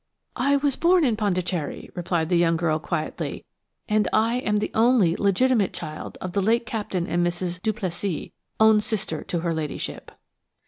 [0.35, 3.45] "I was born in Pondicherry," replied the young girl, quietly,
[3.87, 7.61] "and I am the only legitimate child of the late Captain and Mrs.
[7.61, 8.29] Duplessis,
[8.59, 10.11] own sister to her ladyship."